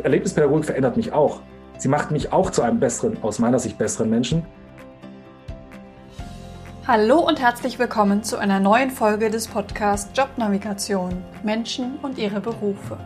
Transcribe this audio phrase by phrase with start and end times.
[0.00, 1.40] Erlebnispädagogik verändert mich auch.
[1.76, 4.44] Sie macht mich auch zu einem besseren, aus meiner Sicht besseren Menschen.
[6.86, 12.96] Hallo und herzlich willkommen zu einer neuen Folge des Podcasts Jobnavigation Menschen und ihre Berufe.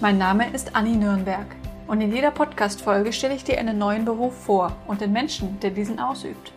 [0.00, 1.46] Mein Name ist Anni Nürnberg
[1.86, 5.70] und in jeder Podcast-Folge stelle ich dir einen neuen Beruf vor und den Menschen, der
[5.70, 6.52] diesen ausübt.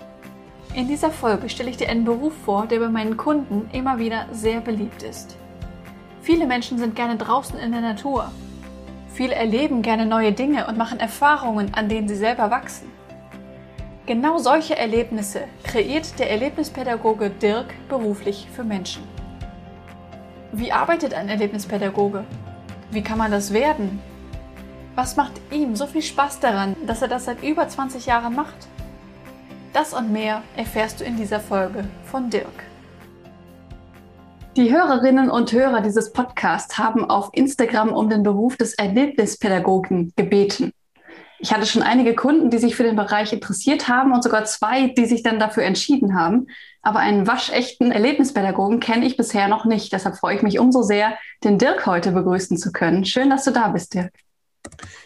[0.73, 4.25] In dieser Folge stelle ich dir einen Beruf vor, der bei meinen Kunden immer wieder
[4.31, 5.37] sehr beliebt ist.
[6.21, 8.31] Viele Menschen sind gerne draußen in der Natur.
[9.13, 12.91] Viele erleben gerne neue Dinge und machen Erfahrungen, an denen sie selber wachsen.
[14.07, 19.03] Genau solche Erlebnisse kreiert der Erlebnispädagoge Dirk beruflich für Menschen.
[20.51, 22.23] Wie arbeitet ein Erlebnispädagoge?
[22.89, 24.01] Wie kann man das werden?
[24.95, 28.67] Was macht ihm so viel Spaß daran, dass er das seit über 20 Jahren macht?
[29.73, 32.72] Das und mehr erfährst du in dieser Folge von Dirk.
[34.55, 40.73] Die Hörerinnen und Hörer dieses Podcasts haben auf Instagram um den Beruf des Erlebnispädagogen gebeten.
[41.39, 44.89] Ich hatte schon einige Kunden, die sich für den Bereich interessiert haben und sogar zwei,
[44.89, 46.45] die sich dann dafür entschieden haben.
[46.83, 49.91] Aber einen waschechten Erlebnispädagogen kenne ich bisher noch nicht.
[49.91, 53.05] Deshalb freue ich mich umso sehr, den Dirk heute begrüßen zu können.
[53.05, 54.13] Schön, dass du da bist, Dirk.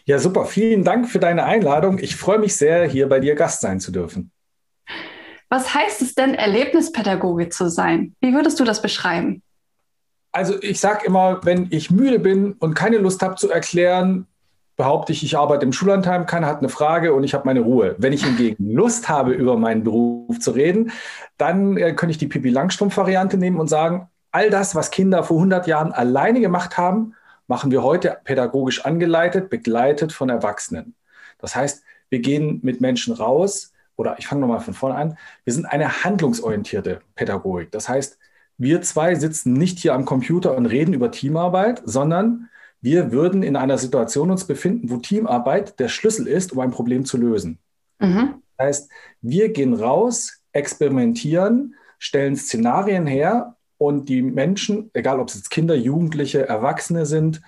[0.03, 0.43] Ja, super.
[0.43, 1.99] Vielen Dank für deine Einladung.
[1.99, 4.31] Ich freue mich sehr, hier bei dir Gast sein zu dürfen.
[5.49, 8.15] Was heißt es denn, Erlebnispädagoge zu sein?
[8.19, 9.41] Wie würdest du das beschreiben?
[10.31, 14.27] Also ich sage immer, wenn ich müde bin und keine Lust habe zu erklären,
[14.75, 17.95] behaupte ich, ich arbeite im Schullandheim, keiner hat eine Frage und ich habe meine Ruhe.
[17.97, 20.91] Wenn ich hingegen Lust habe, über meinen Beruf zu reden,
[21.37, 25.37] dann äh, könnte ich die Pippi Langstrumpf-Variante nehmen und sagen, all das, was Kinder vor
[25.37, 27.15] 100 Jahren alleine gemacht haben,
[27.47, 30.93] machen wir heute pädagogisch angeleitet, begleitet von Erwachsenen.
[31.39, 35.53] Das heißt, wir gehen mit Menschen raus, oder ich fange nochmal von vorne an, wir
[35.53, 37.71] sind eine handlungsorientierte Pädagogik.
[37.71, 38.17] Das heißt,
[38.57, 43.55] wir zwei sitzen nicht hier am Computer und reden über Teamarbeit, sondern wir würden in
[43.55, 47.59] einer Situation uns befinden, wo Teamarbeit der Schlüssel ist, um ein Problem zu lösen.
[47.99, 48.35] Mhm.
[48.55, 55.35] Das heißt, wir gehen raus, experimentieren, stellen Szenarien her und die Menschen, egal ob es
[55.35, 57.41] jetzt Kinder, Jugendliche, Erwachsene sind,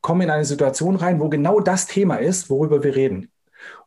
[0.00, 3.30] kommen in eine Situation rein, wo genau das Thema ist, worüber wir reden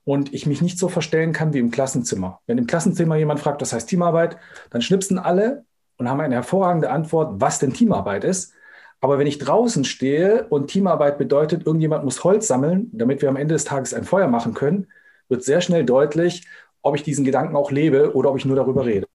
[0.03, 2.39] und ich mich nicht so verstellen kann wie im Klassenzimmer.
[2.47, 4.37] Wenn im Klassenzimmer jemand fragt, was heißt Teamarbeit,
[4.69, 5.65] dann schnipsen alle
[5.97, 8.53] und haben eine hervorragende Antwort, was denn Teamarbeit ist.
[9.01, 13.37] Aber wenn ich draußen stehe und Teamarbeit bedeutet, irgendjemand muss Holz sammeln, damit wir am
[13.37, 14.87] Ende des Tages ein Feuer machen können,
[15.29, 16.47] wird sehr schnell deutlich,
[16.81, 19.07] ob ich diesen Gedanken auch lebe oder ob ich nur darüber rede.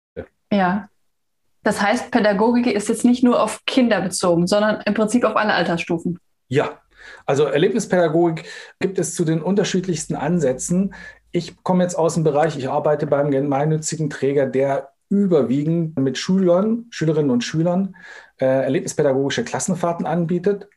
[0.53, 0.89] Ja.
[1.63, 5.55] Das heißt, Pädagogik ist jetzt nicht nur auf Kinder bezogen, sondern im Prinzip auf alle
[5.55, 6.19] Altersstufen.
[6.49, 6.79] Ja,
[7.26, 8.44] also Erlebnispädagogik
[8.81, 10.94] gibt es zu den unterschiedlichsten Ansätzen.
[11.32, 16.87] Ich komme jetzt aus dem Bereich, ich arbeite beim gemeinnützigen Träger, der überwiegend mit Schülern,
[16.91, 17.97] Schülerinnen und Schülern
[18.38, 20.69] äh, erlebnispädagogische Klassenfahrten anbietet,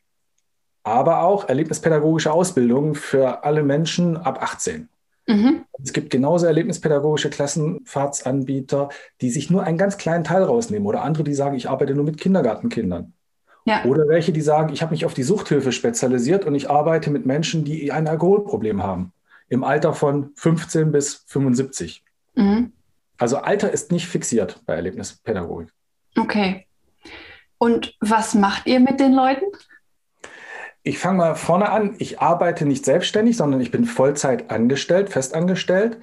[0.84, 4.90] aber auch erlebnispädagogische Ausbildungen für alle Menschen ab 18.
[5.28, 5.66] Mhm.
[5.84, 8.90] Es gibt genauso erlebnispädagogische Klassenfahrtsanbieter,
[9.22, 12.06] die sich nur einen ganz kleinen Teil rausnehmen oder andere, die sagen, ich arbeite nur
[12.06, 13.14] mit Kindergartenkindern.
[13.68, 13.84] Ja.
[13.84, 17.26] Oder welche, die sagen, ich habe mich auf die Suchthilfe spezialisiert und ich arbeite mit
[17.26, 19.12] Menschen, die ein Alkoholproblem haben.
[19.50, 22.02] Im Alter von 15 bis 75.
[22.36, 22.72] Mhm.
[23.18, 25.70] Also Alter ist nicht fixiert bei Erlebnispädagogik.
[26.18, 26.66] Okay.
[27.58, 29.44] Und was macht ihr mit den Leuten?
[30.84, 31.96] Ich fange mal vorne an.
[31.98, 35.98] Ich arbeite nicht selbstständig, sondern ich bin Vollzeit angestellt, festangestellt,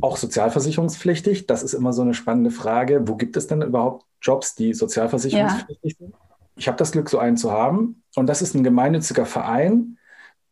[0.00, 1.46] auch sozialversicherungspflichtig.
[1.46, 3.06] Das ist immer so eine spannende Frage.
[3.06, 6.06] Wo gibt es denn überhaupt Jobs, die sozialversicherungspflichtig ja.
[6.06, 6.14] sind?
[6.56, 8.02] Ich habe das Glück, so einen zu haben.
[8.16, 9.98] Und das ist ein gemeinnütziger Verein,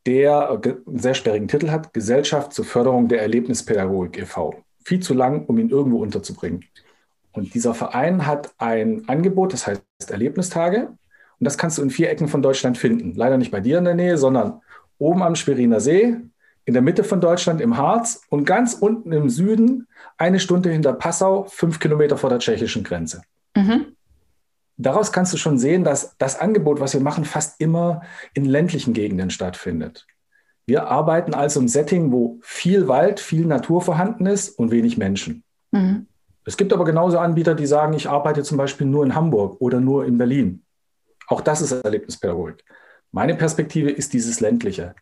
[0.07, 4.63] der einen sehr sperrigen Titel hat, Gesellschaft zur Förderung der Erlebnispädagogik e.V.
[4.85, 6.65] Viel zu lang, um ihn irgendwo unterzubringen.
[7.33, 10.89] Und dieser Verein hat ein Angebot, das heißt Erlebnistage.
[10.89, 13.15] Und das kannst du in vier Ecken von Deutschland finden.
[13.15, 14.61] Leider nicht bei dir in der Nähe, sondern
[14.99, 16.17] oben am Schweriner See,
[16.67, 20.93] in der Mitte von Deutschland im Harz und ganz unten im Süden, eine Stunde hinter
[20.93, 23.23] Passau, fünf Kilometer vor der tschechischen Grenze.
[23.57, 23.95] Mhm
[24.77, 28.03] daraus kannst du schon sehen, dass das Angebot, was wir machen, fast immer
[28.35, 30.07] in ländlichen Gegenden stattfindet.
[30.67, 35.45] Wir arbeiten also im Setting, wo viel Wald, viel Natur vorhanden ist und wenig Menschen.
[35.73, 36.07] Mhm.
[36.47, 39.81] Es gibt aber genauso Anbieter, die sagen, ich arbeite zum Beispiel nur in Hamburg oder
[39.81, 40.63] nur in Berlin.
[41.27, 42.65] Auch das ist Erlebnispädagogik.
[43.13, 44.95] Meine Perspektive ist dieses ländliche.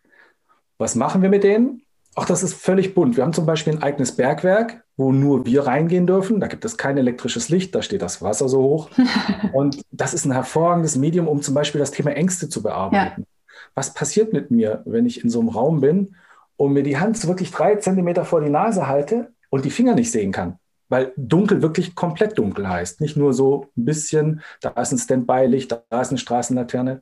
[0.79, 1.83] Was machen wir mit denen?
[2.15, 3.17] Auch das ist völlig bunt.
[3.17, 6.41] Wir haben zum Beispiel ein eigenes Bergwerk, wo nur wir reingehen dürfen.
[6.41, 8.91] Da gibt es kein elektrisches Licht, da steht das Wasser so hoch.
[9.55, 13.23] Und das ist ein hervorragendes Medium, um zum Beispiel das Thema Ängste zu bearbeiten.
[13.23, 13.27] Ja.
[13.75, 16.15] Was passiert mit mir, wenn ich in so einem Raum bin
[16.57, 20.11] und mir die Hand wirklich drei Zentimeter vor die Nase halte und die Finger nicht
[20.11, 20.59] sehen kann?
[20.91, 23.01] Weil dunkel wirklich komplett dunkel heißt.
[23.01, 27.01] Nicht nur so ein bisschen, da ist ein Standby-Licht, da ist eine Straßenlaterne.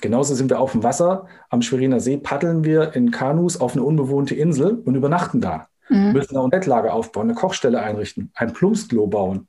[0.00, 1.26] Genauso sind wir auf dem Wasser.
[1.48, 5.68] Am Schweriner See paddeln wir in Kanus auf eine unbewohnte Insel und übernachten da.
[5.88, 6.12] Mhm.
[6.12, 9.48] Müssen auch ein Bettlager aufbauen, eine Kochstelle einrichten, ein Plumpsklo bauen.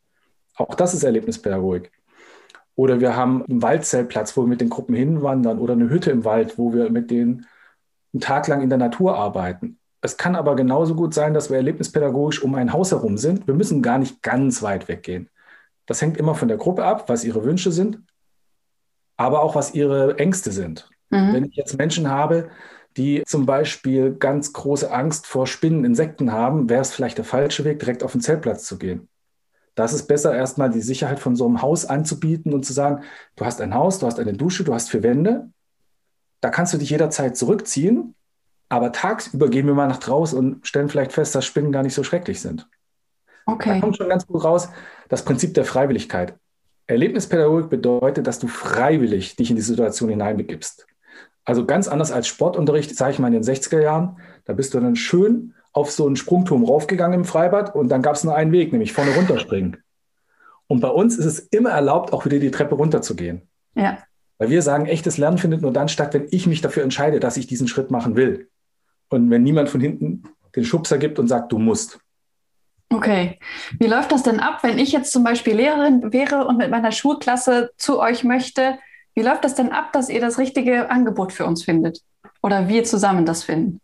[0.55, 1.91] Auch das ist Erlebnispädagogik.
[2.75, 6.25] Oder wir haben einen Waldzeltplatz, wo wir mit den Gruppen hinwandern oder eine Hütte im
[6.25, 7.45] Wald, wo wir mit denen
[8.13, 9.79] einen Tag lang in der Natur arbeiten.
[10.01, 13.47] Es kann aber genauso gut sein, dass wir erlebnispädagogisch um ein Haus herum sind.
[13.47, 15.29] Wir müssen gar nicht ganz weit weggehen.
[15.85, 17.99] Das hängt immer von der Gruppe ab, was ihre Wünsche sind,
[19.17, 20.89] aber auch was ihre Ängste sind.
[21.09, 21.33] Mhm.
[21.33, 22.49] Wenn ich jetzt Menschen habe,
[22.97, 27.65] die zum Beispiel ganz große Angst vor Spinnen, Insekten haben, wäre es vielleicht der falsche
[27.65, 29.09] Weg, direkt auf den Zeltplatz zu gehen.
[29.75, 33.03] Da ist es besser, erstmal die Sicherheit von so einem Haus anzubieten und zu sagen,
[33.35, 35.49] du hast ein Haus, du hast eine Dusche, du hast vier Wände.
[36.39, 38.15] Da kannst du dich jederzeit zurückziehen,
[38.69, 41.93] aber tagsüber gehen wir mal nach draußen und stellen vielleicht fest, dass Spinnen gar nicht
[41.93, 42.69] so schrecklich sind.
[43.45, 43.75] Okay.
[43.75, 44.69] Da kommt schon ganz gut raus
[45.09, 46.35] das Prinzip der Freiwilligkeit.
[46.87, 50.85] Erlebnispädagogik bedeutet, dass du freiwillig dich in die Situation hineinbegibst.
[51.43, 54.79] Also ganz anders als Sportunterricht, sage ich mal in den 60er Jahren, da bist du
[54.79, 58.51] dann schön auf so einen Sprungturm raufgegangen im Freibad und dann gab es nur einen
[58.51, 59.77] Weg, nämlich vorne runterspringen.
[60.67, 63.43] Und bei uns ist es immer erlaubt, auch wieder die Treppe runterzugehen.
[63.75, 63.99] Ja.
[64.37, 67.37] Weil wir sagen, echtes Lernen findet nur dann statt, wenn ich mich dafür entscheide, dass
[67.37, 68.49] ich diesen Schritt machen will.
[69.09, 70.23] Und wenn niemand von hinten
[70.55, 71.99] den Schubser gibt und sagt, du musst.
[72.95, 73.39] Okay.
[73.77, 76.93] Wie läuft das denn ab, wenn ich jetzt zum Beispiel Lehrerin wäre und mit meiner
[76.93, 78.79] Schulklasse zu euch möchte?
[79.13, 82.01] Wie läuft das denn ab, dass ihr das richtige Angebot für uns findet?
[82.41, 83.81] Oder wir zusammen das finden?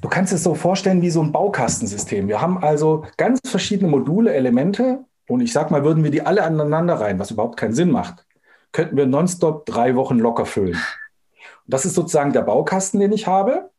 [0.00, 2.26] Du kannst es so vorstellen wie so ein Baukastensystem.
[2.26, 6.42] Wir haben also ganz verschiedene Module, Elemente und ich sag mal, würden wir die alle
[6.42, 8.24] aneinander rein, was überhaupt keinen Sinn macht,
[8.72, 10.80] könnten wir nonstop drei Wochen locker füllen.
[11.66, 13.70] Das ist sozusagen der Baukasten, den ich habe.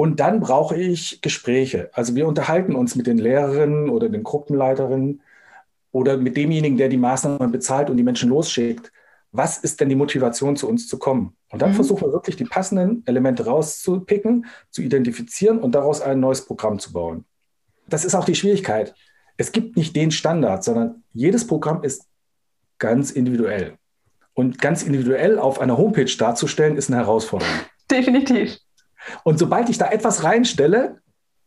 [0.00, 1.90] Und dann brauche ich Gespräche.
[1.92, 5.20] Also wir unterhalten uns mit den Lehrerinnen oder den Gruppenleiterinnen
[5.92, 8.90] oder mit demjenigen, der die Maßnahmen bezahlt und die Menschen losschickt
[9.32, 11.36] was ist denn die Motivation, zu uns zu kommen?
[11.50, 11.74] Und dann mhm.
[11.74, 16.92] versuchen wir wirklich die passenden Elemente rauszupicken, zu identifizieren und daraus ein neues Programm zu
[16.92, 17.24] bauen.
[17.88, 18.94] Das ist auch die Schwierigkeit.
[19.36, 22.06] Es gibt nicht den Standard, sondern jedes Programm ist
[22.78, 23.74] ganz individuell.
[24.34, 27.52] Und ganz individuell auf einer Homepage darzustellen, ist eine Herausforderung.
[27.90, 28.58] Definitiv.
[29.24, 31.00] Und sobald ich da etwas reinstelle,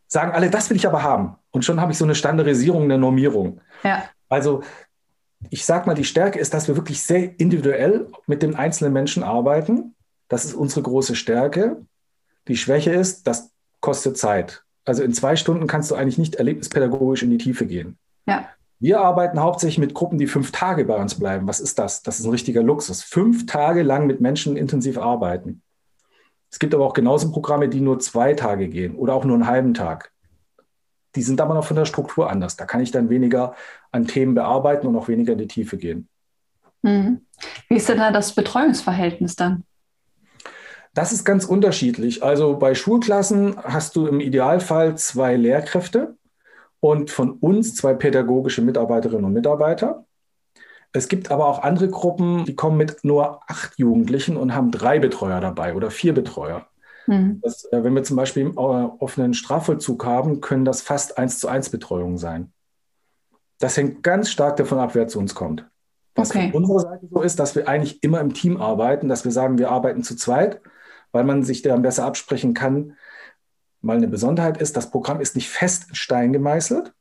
[0.08, 1.36] sagen alle, das will ich aber haben.
[1.50, 3.60] Und schon habe ich so eine Standardisierung, eine Normierung.
[3.82, 4.04] Ja.
[4.28, 4.62] Also
[5.50, 9.22] ich sage mal, die Stärke ist, dass wir wirklich sehr individuell mit den einzelnen Menschen
[9.22, 9.94] arbeiten.
[10.28, 11.82] Das ist unsere große Stärke.
[12.48, 14.64] Die Schwäche ist, das kostet Zeit.
[14.84, 17.98] Also in zwei Stunden kannst du eigentlich nicht erlebnispädagogisch in die Tiefe gehen.
[18.26, 18.48] Ja.
[18.80, 21.46] Wir arbeiten hauptsächlich mit Gruppen, die fünf Tage bei uns bleiben.
[21.46, 22.02] Was ist das?
[22.02, 23.02] Das ist ein richtiger Luxus.
[23.02, 25.62] Fünf Tage lang mit Menschen intensiv arbeiten.
[26.54, 29.48] Es gibt aber auch genauso Programme, die nur zwei Tage gehen oder auch nur einen
[29.48, 30.14] halben Tag
[31.14, 32.56] die sind aber noch von der Struktur anders.
[32.56, 33.54] Da kann ich dann weniger
[33.92, 36.08] an Themen bearbeiten und auch weniger in die Tiefe gehen.
[36.82, 37.20] Mhm.
[37.68, 39.64] Wie ist denn da das Betreuungsverhältnis dann?
[40.92, 42.22] Das ist ganz unterschiedlich.
[42.22, 46.16] Also bei Schulklassen hast du im Idealfall zwei Lehrkräfte
[46.80, 50.04] und von uns zwei pädagogische Mitarbeiterinnen und Mitarbeiter.
[50.96, 55.00] Es gibt aber auch andere Gruppen, die kommen mit nur acht Jugendlichen und haben drei
[55.00, 56.68] Betreuer dabei oder vier Betreuer.
[57.08, 57.40] Mhm.
[57.42, 61.40] Das, äh, wenn wir zum Beispiel im äh, offenen Strafvollzug haben, können das fast eins
[61.40, 62.52] zu eins Betreuungen sein.
[63.58, 65.66] Das hängt ganz stark davon ab, wer zu uns kommt.
[66.14, 66.52] Was okay.
[66.52, 69.58] von unserer Seite so ist, dass wir eigentlich immer im Team arbeiten, dass wir sagen,
[69.58, 70.60] wir arbeiten zu zweit,
[71.10, 72.96] weil man sich dann besser absprechen kann.
[73.80, 76.94] Mal eine Besonderheit ist, das Programm ist nicht fest in Stein gemeißelt,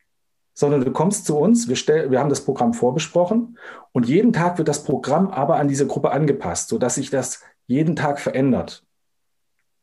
[0.54, 3.58] sondern du kommst zu uns, wir, stell, wir haben das Programm vorbesprochen
[3.92, 7.96] und jeden Tag wird das Programm aber an diese Gruppe angepasst, sodass sich das jeden
[7.96, 8.84] Tag verändert.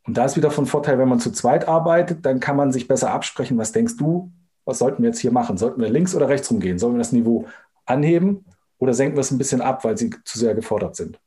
[0.06, 2.88] Und da ist wieder von Vorteil, wenn man zu zweit arbeitet, dann kann man sich
[2.88, 4.32] besser absprechen, was denkst du,
[4.64, 5.58] was sollten wir jetzt hier machen?
[5.58, 6.78] Sollten wir links oder rechts rumgehen?
[6.78, 7.46] Sollen wir das Niveau
[7.86, 8.44] anheben
[8.78, 11.18] oder senken wir es ein bisschen ab, weil sie zu sehr gefordert sind?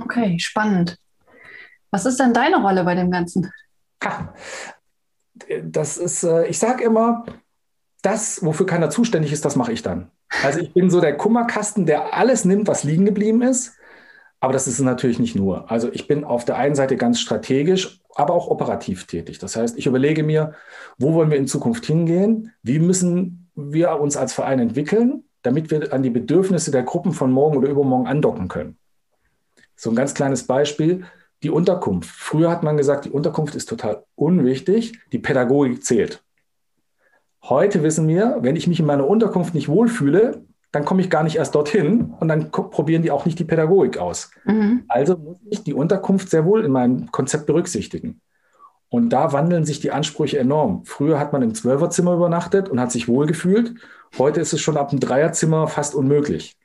[0.00, 0.98] Okay, spannend.
[1.90, 3.50] Was ist denn deine Rolle bei dem Ganzen?
[4.04, 4.34] Ha,
[5.62, 7.24] das ist, äh, ich sage immer,
[8.02, 10.10] das, wofür keiner zuständig ist, das mache ich dann.
[10.42, 13.72] Also ich bin so der Kummerkasten, der alles nimmt, was liegen geblieben ist
[14.42, 15.70] aber das ist natürlich nicht nur.
[15.70, 19.38] Also ich bin auf der einen Seite ganz strategisch, aber auch operativ tätig.
[19.38, 20.54] Das heißt, ich überlege mir,
[20.98, 22.50] wo wollen wir in Zukunft hingehen?
[22.60, 27.30] Wie müssen wir uns als Verein entwickeln, damit wir an die Bedürfnisse der Gruppen von
[27.30, 28.76] morgen oder übermorgen andocken können?
[29.76, 31.04] So ein ganz kleines Beispiel.
[31.44, 32.10] Die Unterkunft.
[32.10, 36.24] Früher hat man gesagt, die Unterkunft ist total unwichtig, die Pädagogik zählt.
[37.44, 41.22] Heute wissen wir, wenn ich mich in meiner Unterkunft nicht wohlfühle, dann komme ich gar
[41.22, 44.30] nicht erst dorthin und dann probieren die auch nicht die Pädagogik aus.
[44.44, 44.84] Mhm.
[44.88, 48.20] Also muss ich die Unterkunft sehr wohl in meinem Konzept berücksichtigen.
[48.88, 50.84] Und da wandeln sich die Ansprüche enorm.
[50.84, 53.74] Früher hat man im Zwölferzimmer übernachtet und hat sich wohlgefühlt.
[54.18, 56.56] Heute ist es schon ab dem Dreierzimmer fast unmöglich.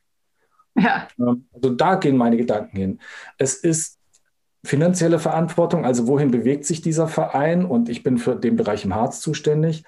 [0.76, 1.08] Ja.
[1.20, 3.00] Ähm, also da gehen meine Gedanken hin.
[3.38, 3.98] Es ist
[4.64, 8.94] finanzielle Verantwortung, also wohin bewegt sich dieser Verein und ich bin für den Bereich im
[8.94, 9.84] Harz zuständig.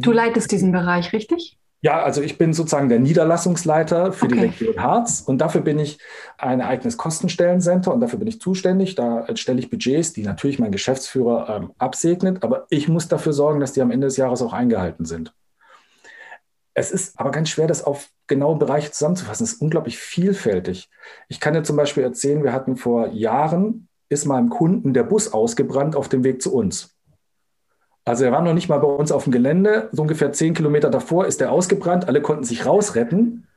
[0.00, 1.58] Du leitest diesen Bereich, richtig?
[1.82, 4.34] Ja, also ich bin sozusagen der Niederlassungsleiter für okay.
[4.34, 5.98] die Region Harz und dafür bin ich
[6.38, 8.94] ein eigenes Kostenstellencenter und dafür bin ich zuständig.
[8.94, 13.60] Da stelle ich Budgets, die natürlich mein Geschäftsführer ähm, absegnet, aber ich muss dafür sorgen,
[13.60, 15.34] dass die am Ende des Jahres auch eingehalten sind.
[16.74, 19.44] Es ist aber ganz schwer, das auf genaue Bereiche zusammenzufassen.
[19.44, 20.90] Es ist unglaublich vielfältig.
[21.28, 25.32] Ich kann dir zum Beispiel erzählen, wir hatten vor Jahren, ist meinem Kunden der Bus
[25.32, 26.95] ausgebrannt auf dem Weg zu uns.
[28.06, 29.88] Also er war noch nicht mal bei uns auf dem Gelände.
[29.90, 32.06] So ungefähr zehn Kilometer davor ist er ausgebrannt.
[32.06, 33.48] Alle konnten sich rausretten.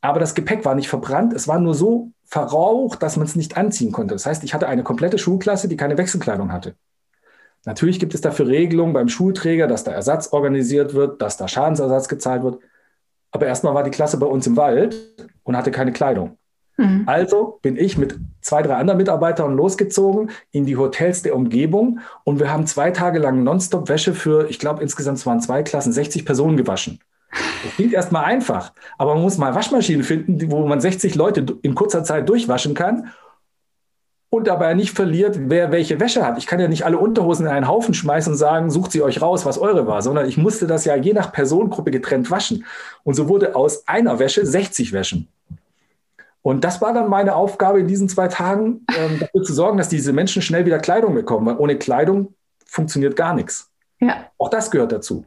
[0.00, 1.32] Aber das Gepäck war nicht verbrannt.
[1.32, 4.14] Es war nur so verraucht, dass man es nicht anziehen konnte.
[4.14, 6.76] Das heißt, ich hatte eine komplette Schulklasse, die keine Wechselkleidung hatte.
[7.64, 12.08] Natürlich gibt es dafür Regelungen beim Schulträger, dass da Ersatz organisiert wird, dass da Schadensersatz
[12.08, 12.60] gezahlt wird.
[13.32, 14.94] Aber erstmal war die Klasse bei uns im Wald
[15.42, 16.37] und hatte keine Kleidung.
[16.78, 17.02] Mhm.
[17.06, 22.38] Also bin ich mit zwei, drei anderen Mitarbeitern losgezogen in die Hotels der Umgebung und
[22.38, 26.24] wir haben zwei Tage lang nonstop Wäsche für, ich glaube, insgesamt waren zwei Klassen, 60
[26.24, 27.00] Personen gewaschen.
[27.30, 31.74] Das klingt erstmal einfach, aber man muss mal Waschmaschinen finden, wo man 60 Leute in
[31.74, 33.10] kurzer Zeit durchwaschen kann
[34.30, 36.38] und dabei nicht verliert, wer welche Wäsche hat.
[36.38, 39.20] Ich kann ja nicht alle Unterhosen in einen Haufen schmeißen und sagen, sucht sie euch
[39.20, 42.64] raus, was eure war, sondern ich musste das ja je nach Personengruppe getrennt waschen.
[43.02, 45.28] Und so wurde aus einer Wäsche 60 Wäschen.
[46.48, 49.90] Und das war dann meine Aufgabe in diesen zwei Tagen, ähm, dafür zu sorgen, dass
[49.90, 53.70] diese Menschen schnell wieder Kleidung bekommen, weil ohne Kleidung funktioniert gar nichts.
[54.00, 54.30] Ja.
[54.38, 55.26] Auch das gehört dazu.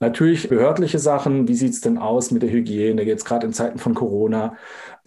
[0.00, 3.78] Natürlich behördliche Sachen, wie sieht es denn aus mit der Hygiene, jetzt gerade in Zeiten
[3.78, 4.56] von Corona,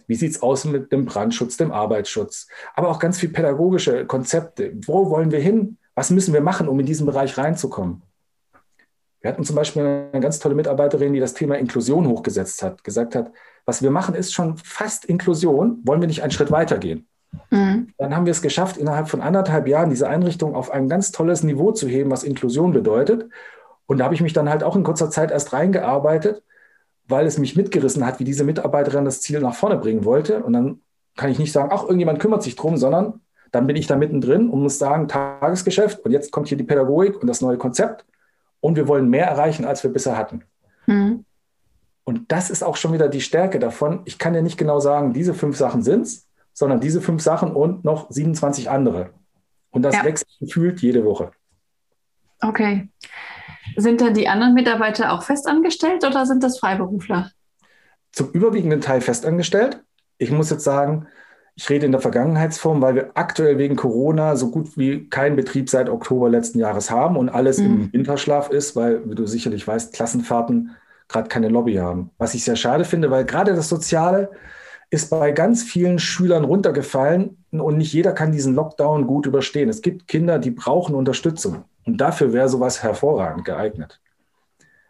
[0.06, 4.72] wie sieht es aus mit dem Brandschutz, dem Arbeitsschutz, aber auch ganz viel pädagogische Konzepte.
[4.86, 5.76] Wo wollen wir hin?
[5.94, 8.00] Was müssen wir machen, um in diesen Bereich reinzukommen?
[9.20, 13.14] Wir hatten zum Beispiel eine ganz tolle Mitarbeiterin, die das Thema Inklusion hochgesetzt hat, gesagt
[13.14, 13.32] hat,
[13.66, 17.06] was wir machen, ist schon fast Inklusion, wollen wir nicht einen Schritt weitergehen?
[17.50, 17.88] Mhm.
[17.98, 21.42] Dann haben wir es geschafft, innerhalb von anderthalb Jahren diese Einrichtung auf ein ganz tolles
[21.42, 23.28] Niveau zu heben, was Inklusion bedeutet.
[23.86, 26.42] Und da habe ich mich dann halt auch in kurzer Zeit erst reingearbeitet,
[27.08, 30.42] weil es mich mitgerissen hat, wie diese Mitarbeiterin das Ziel nach vorne bringen wollte.
[30.42, 30.80] Und dann
[31.16, 33.20] kann ich nicht sagen, ach, irgendjemand kümmert sich drum, sondern
[33.52, 37.20] dann bin ich da mittendrin und muss sagen, Tagesgeschäft und jetzt kommt hier die Pädagogik
[37.20, 38.04] und das neue Konzept
[38.60, 40.42] und wir wollen mehr erreichen, als wir bisher hatten.
[40.86, 41.24] Mhm.
[42.28, 44.00] Das ist auch schon wieder die Stärke davon.
[44.04, 47.52] Ich kann ja nicht genau sagen, diese fünf Sachen sind es, sondern diese fünf Sachen
[47.52, 49.10] und noch 27 andere.
[49.70, 50.04] Und das ja.
[50.04, 51.30] wächst gefühlt jede Woche.
[52.40, 52.88] Okay.
[53.76, 57.30] Sind dann die anderen Mitarbeiter auch festangestellt oder sind das Freiberufler?
[58.12, 59.82] Zum überwiegenden Teil festangestellt.
[60.18, 61.06] Ich muss jetzt sagen,
[61.56, 65.70] ich rede in der Vergangenheitsform, weil wir aktuell wegen Corona so gut wie keinen Betrieb
[65.70, 67.64] seit Oktober letzten Jahres haben und alles mhm.
[67.64, 70.76] im Winterschlaf ist, weil, wie du sicherlich weißt, Klassenfahrten
[71.08, 72.10] gerade keine Lobby haben.
[72.18, 74.30] Was ich sehr schade finde, weil gerade das Soziale
[74.90, 79.68] ist bei ganz vielen Schülern runtergefallen und nicht jeder kann diesen Lockdown gut überstehen.
[79.68, 84.00] Es gibt Kinder, die brauchen Unterstützung und dafür wäre sowas hervorragend geeignet.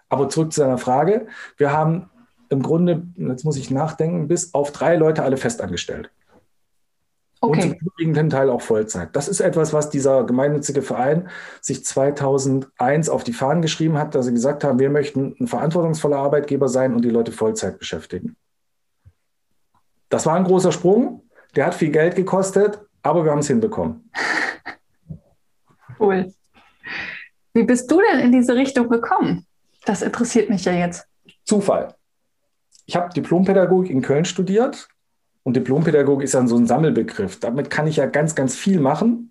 [0.08, 1.26] Aber zurück zu deiner Frage.
[1.56, 2.10] Wir haben
[2.48, 6.10] im Grunde, jetzt muss ich nachdenken, bis auf drei Leute alle festangestellt.
[7.40, 7.62] Okay.
[7.62, 9.14] Und zum überwiegenden Teil auch Vollzeit.
[9.14, 11.28] Das ist etwas, was dieser gemeinnützige Verein
[11.60, 16.16] sich 2001 auf die Fahnen geschrieben hat, dass sie gesagt haben, wir möchten ein verantwortungsvoller
[16.16, 18.36] Arbeitgeber sein und die Leute Vollzeit beschäftigen.
[20.08, 21.24] Das war ein großer Sprung.
[21.54, 24.10] Der hat viel Geld gekostet, aber wir haben es hinbekommen.
[25.98, 26.30] Cool.
[27.54, 29.46] Wie bist du denn in diese Richtung gekommen?
[29.86, 31.08] Das interessiert mich ja jetzt.
[31.44, 31.94] Zufall.
[32.84, 34.90] Ich habe Diplompädagogik in Köln studiert
[35.46, 37.38] und Diplompädagogik ist dann so ein Sammelbegriff.
[37.38, 39.30] Damit kann ich ja ganz, ganz viel machen,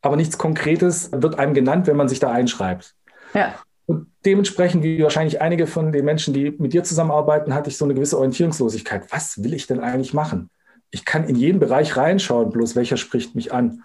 [0.00, 2.94] aber nichts Konkretes wird einem genannt, wenn man sich da einschreibt.
[3.34, 3.56] Ja.
[3.84, 7.84] Und dementsprechend, wie wahrscheinlich einige von den Menschen, die mit dir zusammenarbeiten, hatte ich so
[7.84, 9.10] eine gewisse Orientierungslosigkeit.
[9.10, 10.50] Was will ich denn eigentlich machen?
[10.92, 13.82] Ich kann in jeden Bereich reinschauen, bloß welcher spricht mich an.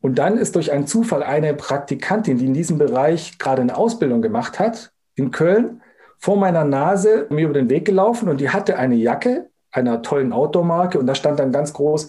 [0.00, 4.20] Und dann ist durch einen Zufall eine Praktikantin, die in diesem Bereich gerade eine Ausbildung
[4.20, 5.80] gemacht hat, in Köln,
[6.18, 10.32] vor meiner Nase mir über den Weg gelaufen und die hatte eine Jacke einer tollen
[10.32, 12.08] Outdoor-Marke und da stand dann ganz groß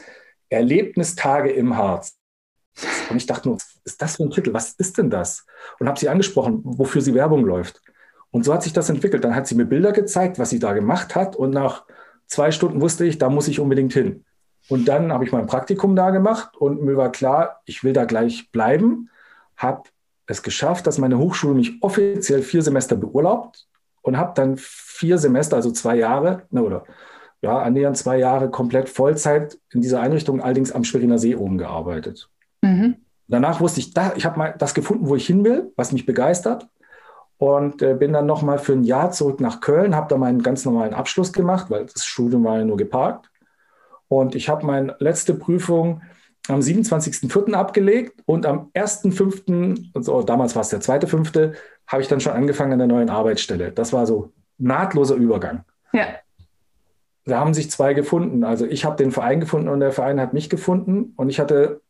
[0.49, 2.17] Erlebnistage im Harz.
[3.09, 4.53] Und ich dachte nur, ist das für ein Titel?
[4.53, 5.45] Was ist denn das?
[5.79, 7.81] Und habe sie angesprochen, wofür sie Werbung läuft.
[8.31, 9.23] Und so hat sich das entwickelt.
[9.23, 11.35] Dann hat sie mir Bilder gezeigt, was sie da gemacht hat.
[11.35, 11.85] Und nach
[12.27, 14.25] zwei Stunden wusste ich, da muss ich unbedingt hin.
[14.69, 18.05] Und dann habe ich mein Praktikum da gemacht und mir war klar, ich will da
[18.05, 19.09] gleich bleiben.
[19.57, 19.83] Habe
[20.25, 23.67] es geschafft, dass meine Hochschule mich offiziell vier Semester beurlaubt
[24.01, 26.85] und habe dann vier Semester, also zwei Jahre, ne, oder
[27.43, 32.29] ja, annähernd zwei Jahre komplett Vollzeit in dieser Einrichtung, allerdings am Schweriner See oben gearbeitet.
[32.61, 32.95] Mhm.
[33.27, 36.05] Danach wusste ich, da, ich habe mal das gefunden, wo ich hin will, was mich
[36.05, 36.67] begeistert.
[37.37, 40.63] Und äh, bin dann nochmal für ein Jahr zurück nach Köln, habe da meinen ganz
[40.63, 43.29] normalen Abschluss gemacht, weil das Studium war ja nur geparkt.
[44.07, 46.01] Und ich habe meine letzte Prüfung
[46.47, 47.53] am 27.04.
[47.53, 51.53] abgelegt und am 1.05., also damals war es der 2.05.,
[51.87, 53.71] habe ich dann schon angefangen an der neuen Arbeitsstelle.
[53.71, 55.65] Das war so nahtloser Übergang.
[55.91, 56.05] Ja.
[57.25, 58.43] Da haben sich zwei gefunden.
[58.43, 61.13] Also ich habe den Verein gefunden und der Verein hat mich gefunden.
[61.15, 61.81] Und ich hatte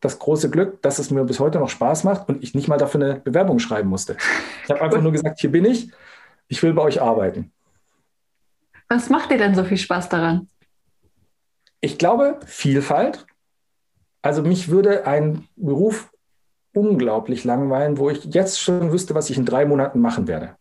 [0.00, 2.78] das große Glück, dass es mir bis heute noch Spaß macht und ich nicht mal
[2.78, 4.16] dafür eine Bewerbung schreiben musste.
[4.64, 5.90] Ich habe einfach nur gesagt, hier bin ich,
[6.48, 7.52] ich will bei euch arbeiten.
[8.88, 10.48] Was macht dir denn so viel Spaß daran?
[11.80, 13.26] Ich glaube, Vielfalt.
[14.22, 16.10] Also mich würde ein Beruf
[16.74, 20.56] unglaublich langweilen, wo ich jetzt schon wüsste, was ich in drei Monaten machen werde.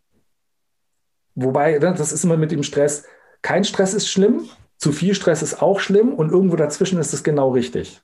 [1.35, 3.05] Wobei, ne, das ist immer mit dem Stress.
[3.41, 7.23] Kein Stress ist schlimm, zu viel Stress ist auch schlimm und irgendwo dazwischen ist es
[7.23, 8.01] genau richtig.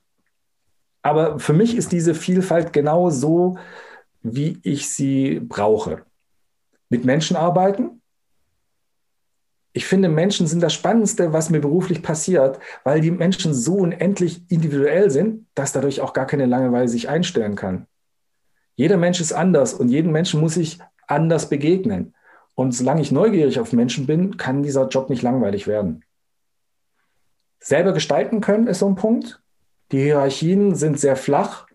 [1.02, 3.58] Aber für mich ist diese Vielfalt genau so,
[4.22, 6.02] wie ich sie brauche.
[6.88, 8.00] Mit Menschen arbeiten.
[9.72, 14.42] Ich finde, Menschen sind das Spannendste, was mir beruflich passiert, weil die Menschen so unendlich
[14.48, 17.86] individuell sind, dass dadurch auch gar keine Langeweile sich einstellen kann.
[18.76, 22.13] Jeder Mensch ist anders und jeden Menschen muss ich anders begegnen.
[22.54, 26.04] Und solange ich neugierig auf Menschen bin, kann dieser Job nicht langweilig werden.
[27.58, 29.42] Selber gestalten können ist so ein Punkt.
[29.90, 31.66] Die Hierarchien sind sehr flach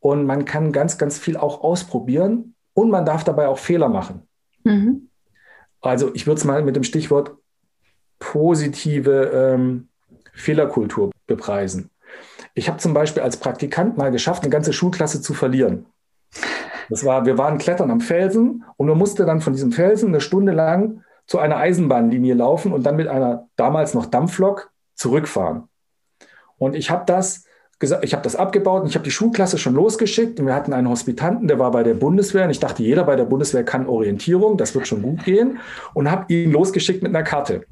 [0.00, 4.26] und man kann ganz, ganz viel auch ausprobieren und man darf dabei auch Fehler machen.
[4.64, 5.08] Mhm.
[5.80, 7.36] Also ich würde es mal mit dem Stichwort
[8.18, 9.88] positive ähm,
[10.32, 11.90] Fehlerkultur bepreisen.
[12.54, 15.86] Ich habe zum Beispiel als Praktikant mal geschafft, eine ganze Schulklasse zu verlieren.
[16.88, 20.20] Das war, wir waren klettern am Felsen und man musste dann von diesem Felsen eine
[20.20, 25.64] Stunde lang zu einer Eisenbahnlinie laufen und dann mit einer damals noch Dampflok zurückfahren.
[26.58, 27.44] Und ich habe das
[28.02, 30.88] ich habe das abgebaut und ich habe die Schulklasse schon losgeschickt und wir hatten einen
[30.88, 34.56] Hospitanten, der war bei der Bundeswehr und ich dachte, jeder bei der Bundeswehr kann Orientierung,
[34.56, 35.58] das wird schon gut gehen
[35.92, 37.64] und habe ihn losgeschickt mit einer Karte.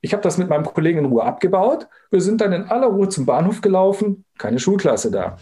[0.00, 1.88] Ich habe das mit meinem Kollegen in Ruhe abgebaut.
[2.10, 5.36] Wir sind dann in aller Ruhe zum Bahnhof gelaufen, keine Schulklasse da.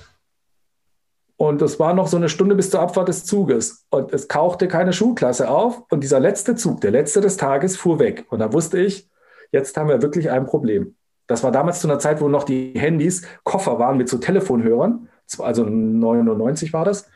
[1.39, 3.87] Und es war noch so eine Stunde bis zur Abfahrt des Zuges.
[3.91, 5.85] Und es kauchte keine Schulklasse auf.
[5.89, 8.27] Und dieser letzte Zug, der letzte des Tages, fuhr weg.
[8.29, 9.09] Und da wusste ich,
[9.53, 10.97] jetzt haben wir wirklich ein Problem.
[11.29, 15.09] Das war damals zu einer Zeit, wo noch die Handys Koffer waren mit so Telefonhörern.
[15.39, 17.09] Also 99 war das.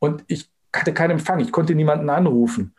[0.00, 1.38] Und ich hatte keinen Empfang.
[1.38, 2.74] Ich konnte niemanden anrufen.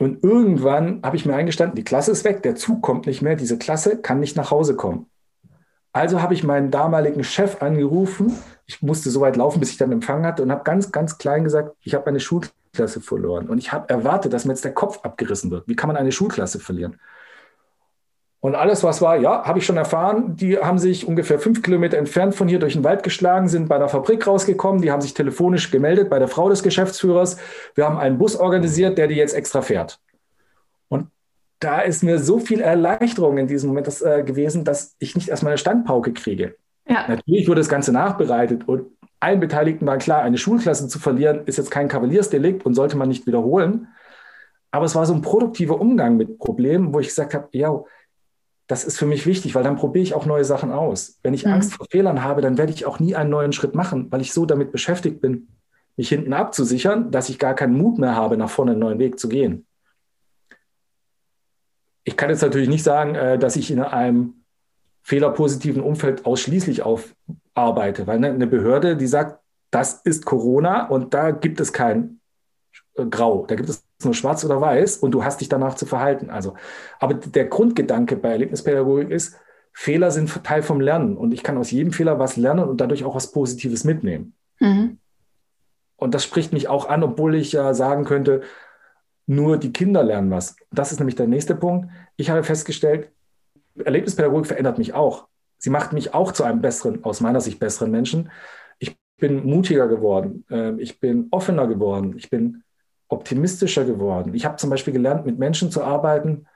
[0.00, 3.36] Und irgendwann habe ich mir eingestanden, die Klasse ist weg, der Zug kommt nicht mehr,
[3.36, 5.06] diese Klasse kann nicht nach Hause kommen.
[5.92, 8.36] Also habe ich meinen damaligen Chef angerufen.
[8.66, 11.44] Ich musste so weit laufen, bis ich dann Empfang hatte und habe ganz, ganz klein
[11.44, 13.48] gesagt, ich habe meine Schulklasse verloren.
[13.48, 15.68] Und ich habe erwartet, dass mir jetzt der Kopf abgerissen wird.
[15.68, 16.98] Wie kann man eine Schulklasse verlieren?
[18.40, 20.36] Und alles, was war, ja, habe ich schon erfahren.
[20.36, 23.76] Die haben sich ungefähr fünf Kilometer entfernt von hier durch den Wald geschlagen, sind bei
[23.76, 24.82] der Fabrik rausgekommen.
[24.82, 27.38] Die haben sich telefonisch gemeldet bei der Frau des Geschäftsführers.
[27.74, 29.98] Wir haben einen Bus organisiert, der die jetzt extra fährt.
[30.88, 31.08] Und
[31.58, 35.28] da ist mir so viel Erleichterung in diesem Moment das, äh, gewesen, dass ich nicht
[35.28, 36.54] erstmal eine Standpauke kriege.
[36.88, 37.06] Ja.
[37.08, 38.86] Natürlich wurde das Ganze nachbereitet und
[39.20, 43.08] allen Beteiligten war klar, eine Schulklasse zu verlieren, ist jetzt kein Kavaliersdelikt und sollte man
[43.08, 43.88] nicht wiederholen.
[44.70, 47.82] Aber es war so ein produktiver Umgang mit Problemen, wo ich gesagt habe, ja,
[48.66, 51.18] das ist für mich wichtig, weil dann probiere ich auch neue Sachen aus.
[51.22, 51.52] Wenn ich mhm.
[51.52, 54.32] Angst vor Fehlern habe, dann werde ich auch nie einen neuen Schritt machen, weil ich
[54.32, 55.48] so damit beschäftigt bin,
[55.96, 59.18] mich hinten abzusichern, dass ich gar keinen Mut mehr habe, nach vorne einen neuen Weg
[59.18, 59.66] zu gehen.
[62.04, 64.44] Ich kann jetzt natürlich nicht sagen, äh, dass ich in einem
[65.06, 69.40] fehlerpositiven Umfeld ausschließlich aufarbeite, weil ne, eine Behörde, die sagt,
[69.70, 72.18] das ist Corona und da gibt es kein
[72.96, 75.86] äh, Grau, da gibt es nur schwarz oder weiß und du hast dich danach zu
[75.86, 76.28] verhalten.
[76.28, 76.54] Also,
[76.98, 79.36] aber der Grundgedanke bei Erlebnispädagogik ist,
[79.72, 83.04] Fehler sind Teil vom Lernen und ich kann aus jedem Fehler was lernen und dadurch
[83.04, 84.34] auch was Positives mitnehmen.
[84.58, 84.98] Mhm.
[85.94, 88.40] Und das spricht mich auch an, obwohl ich ja sagen könnte,
[89.26, 90.56] nur die Kinder lernen was.
[90.72, 91.90] Das ist nämlich der nächste Punkt.
[92.16, 93.12] Ich habe festgestellt,
[93.84, 95.26] Erlebnispädagogik verändert mich auch.
[95.58, 98.30] Sie macht mich auch zu einem besseren, aus meiner Sicht besseren Menschen.
[98.78, 100.44] Ich bin mutiger geworden.
[100.50, 102.14] Ähm, ich bin offener geworden.
[102.16, 102.62] Ich bin
[103.08, 104.34] optimistischer geworden.
[104.34, 106.46] Ich habe zum Beispiel gelernt, mit Menschen zu arbeiten,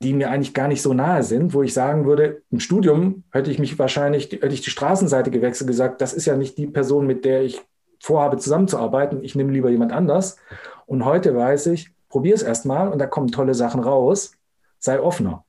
[0.00, 3.50] die mir eigentlich gar nicht so nahe sind, wo ich sagen würde, im Studium hätte
[3.50, 7.06] ich mich wahrscheinlich, hätte ich die Straßenseite gewechselt, gesagt, das ist ja nicht die Person,
[7.06, 7.60] mit der ich
[8.00, 10.36] vorhabe zusammenzuarbeiten, ich nehme lieber jemand anders.
[10.86, 14.32] Und heute weiß ich, probier es erstmal und da kommen tolle Sachen raus,
[14.78, 15.44] sei offener.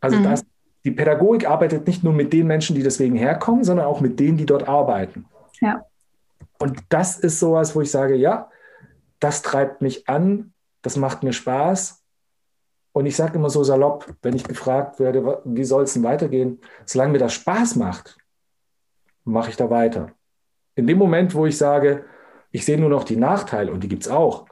[0.00, 0.24] Also mhm.
[0.24, 0.44] das,
[0.84, 4.36] die Pädagogik arbeitet nicht nur mit den Menschen, die deswegen herkommen, sondern auch mit denen,
[4.36, 5.26] die dort arbeiten.
[5.60, 5.84] Ja.
[6.58, 8.50] Und das ist sowas, wo ich sage, ja,
[9.20, 12.02] das treibt mich an, das macht mir Spaß.
[12.92, 16.60] Und ich sage immer so salopp, wenn ich gefragt werde, wie soll es denn weitergehen,
[16.84, 18.18] solange mir das Spaß macht,
[19.24, 20.12] mache ich da weiter.
[20.74, 22.04] In dem Moment, wo ich sage,
[22.50, 24.46] ich sehe nur noch die Nachteile, und die gibt es auch,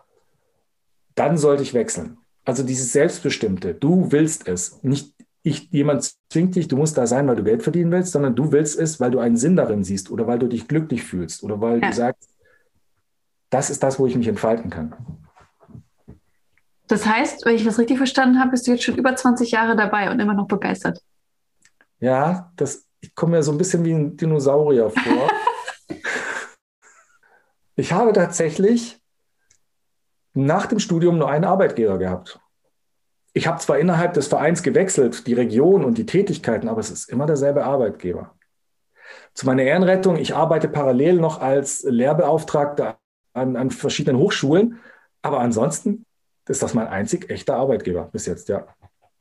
[1.14, 2.18] dann sollte ich wechseln.
[2.44, 5.15] Also dieses Selbstbestimmte, du willst es, nicht
[5.46, 8.50] ich, jemand zwingt dich, du musst da sein, weil du Geld verdienen willst, sondern du
[8.50, 11.60] willst es, weil du einen Sinn darin siehst oder weil du dich glücklich fühlst oder
[11.60, 11.88] weil ja.
[11.88, 12.28] du sagst,
[13.48, 14.96] das ist das, wo ich mich entfalten kann.
[16.88, 19.76] Das heißt, wenn ich das richtig verstanden habe, bist du jetzt schon über 20 Jahre
[19.76, 21.00] dabei und immer noch begeistert.
[22.00, 25.30] Ja, das, ich komme mir so ein bisschen wie ein Dinosaurier vor.
[27.76, 29.00] ich habe tatsächlich
[30.34, 32.40] nach dem Studium nur einen Arbeitgeber gehabt.
[33.36, 37.10] Ich habe zwar innerhalb des Vereins gewechselt, die Region und die Tätigkeiten, aber es ist
[37.10, 38.34] immer derselbe Arbeitgeber.
[39.34, 42.96] Zu meiner Ehrenrettung, ich arbeite parallel noch als Lehrbeauftragter
[43.34, 44.78] an, an verschiedenen Hochschulen,
[45.20, 46.06] aber ansonsten
[46.48, 48.68] ist das mein einzig echter Arbeitgeber bis jetzt, ja.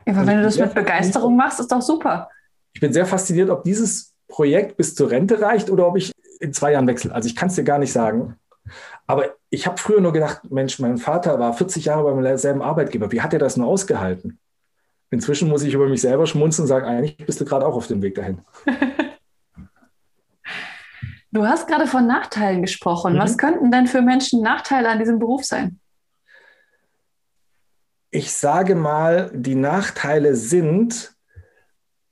[0.05, 2.29] Aber wenn du das mit Begeisterung machst, ist doch super.
[2.71, 6.53] Ich bin sehr fasziniert, ob dieses Projekt bis zur Rente reicht oder ob ich in
[6.53, 7.13] zwei Jahren wechsle.
[7.13, 8.37] Also ich kann es dir gar nicht sagen.
[9.07, 13.11] Aber ich habe früher nur gedacht, Mensch, mein Vater war 40 Jahre beim selben Arbeitgeber.
[13.11, 14.39] Wie hat er das nur ausgehalten?
[15.11, 17.87] Inzwischen muss ich über mich selber schmunzeln und sagen, eigentlich bist du gerade auch auf
[17.87, 18.41] dem Weg dahin.
[21.31, 23.15] Du hast gerade von Nachteilen gesprochen.
[23.15, 23.19] Mhm.
[23.19, 25.81] Was könnten denn für Menschen Nachteile an diesem Beruf sein?
[28.09, 31.13] Ich sage mal, die Nachteile sind,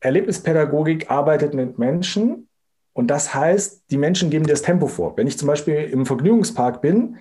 [0.02, 2.50] Erlebnispädagogik arbeitet mit Menschen
[2.94, 5.18] und das heißt, die Menschen geben dir das Tempo vor.
[5.18, 7.18] Wenn ich zum Beispiel im Vergnügungspark bin,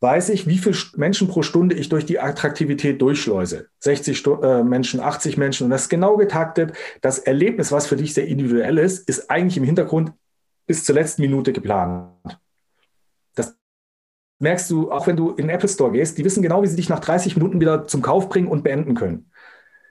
[0.00, 3.68] weiß ich, wie viele Menschen pro Stunde ich durch die Attraktivität durchschleuse.
[3.80, 6.74] 60 Stu äh, Menschen, 80 Menschen und das ist genau getaktet.
[7.00, 10.12] Das Erlebnis, was für dich sehr individuell ist, ist eigentlich im Hintergrund
[10.66, 12.10] bis zur letzten Minute geplant.
[13.34, 13.56] Das
[14.38, 16.76] merkst du, auch wenn du in den Apple Store gehst, die wissen genau, wie sie
[16.76, 19.30] dich nach 30 Minuten wieder zum Kauf bringen und beenden können.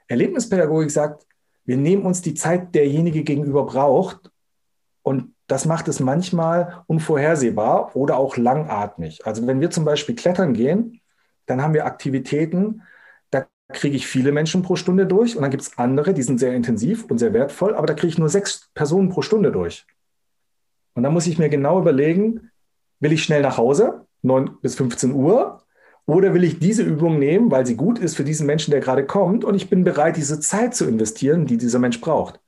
[0.07, 1.25] Erlebnispädagogik sagt,
[1.63, 4.29] wir nehmen uns die Zeit, derjenige gegenüber braucht
[5.05, 9.23] und das macht es manchmal unvorhersehbar oder auch langatmig.
[9.23, 10.99] Also wenn wir zum Beispiel klettern gehen,
[11.45, 12.81] dann haben wir Aktivitäten,
[13.29, 16.39] da kriege ich viele Menschen pro Stunde durch und dann gibt es andere, die sind
[16.39, 19.85] sehr intensiv und sehr wertvoll, aber da kriege ich nur sechs Personen pro Stunde durch.
[20.95, 22.49] Und dann muss ich mir genau überlegen,
[22.99, 25.61] will ich schnell nach Hause, 9 bis 15 Uhr,
[26.07, 29.05] oder will ich diese Übung nehmen, weil sie gut ist für diesen Menschen, der gerade
[29.05, 32.39] kommt, und ich bin bereit, diese Zeit zu investieren, die dieser Mensch braucht.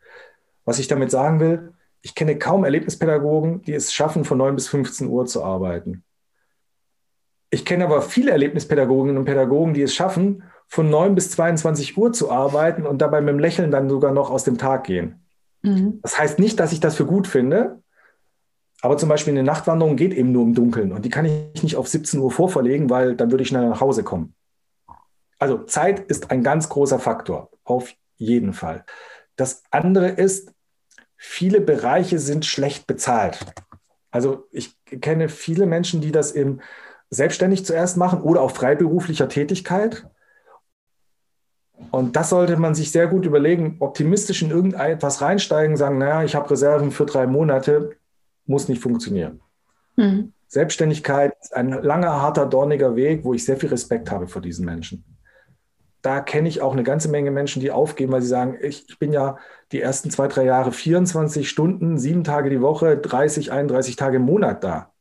[0.65, 4.68] Was ich damit sagen will, ich kenne kaum Erlebnispädagogen, die es schaffen, von 9 bis
[4.70, 6.04] 15 Uhr zu arbeiten.
[7.50, 12.12] Ich kenne aber viele Erlebnispädagoginnen und Pädagogen, die es schaffen, von 9 bis 22 Uhr
[12.12, 15.26] zu arbeiten und dabei mit dem Lächeln dann sogar noch aus dem Tag gehen.
[15.62, 16.00] Mhm.
[16.02, 17.82] Das heißt nicht, dass ich das für gut finde,
[18.82, 21.78] aber zum Beispiel eine Nachtwanderung geht eben nur im Dunkeln und die kann ich nicht
[21.78, 24.36] auf 17 Uhr vorverlegen, weil dann würde ich schneller nach Hause kommen.
[25.40, 28.86] Also Zeit ist ein ganz großer Faktor, auf jeden Fall.
[29.36, 30.52] Das andere ist,
[31.18, 33.46] viele Bereiche sind schlecht bezahlt.
[34.12, 36.60] Also ich kenne viele Menschen, die das eben
[37.10, 40.06] selbstständig zuerst machen oder auf freiberuflicher Tätigkeit.
[41.92, 46.36] Und das sollte man sich sehr gut überlegen, optimistisch in irgendetwas reinsteigen, sagen, naja, ich
[46.36, 47.92] habe Reserven für drei Monate,
[48.46, 49.42] muss nicht funktionieren.
[49.96, 50.34] Mhm.
[50.48, 54.66] Selbstständigkeit ist ein langer, harter, dorniger Weg, wo ich sehr viel Respekt habe vor diesen
[54.66, 55.04] Menschen.
[56.08, 58.98] Da kenne ich auch eine ganze Menge Menschen, die aufgeben, weil sie sagen, ich, ich
[58.98, 59.38] bin ja
[59.74, 64.22] die ersten zwei, drei Jahre 24 Stunden, sieben Tage die Woche, 30, 31 Tage im
[64.22, 64.93] Monat da.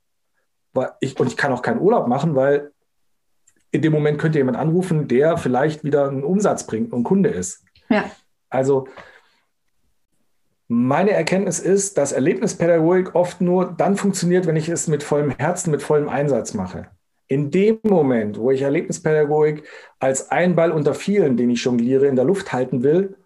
[0.99, 2.73] Ich, und ich kann auch keinen Urlaub machen, weil
[3.71, 7.65] in dem Moment könnte jemand anrufen, der vielleicht wieder einen Umsatz bringt und Kunde ist.
[7.89, 8.11] Ja.
[8.51, 8.89] Also
[10.67, 15.71] meine Erkenntnis ist, dass Erlebnispädagogik oft nur dann funktioniert, wenn ich es mit vollem Herzen,
[15.71, 16.89] mit vollem Einsatz mache.
[17.29, 19.65] In dem Moment, wo ich Erlebnispädagogik
[19.99, 23.17] als ein Ball unter vielen, den ich jongliere, in der Luft halten will,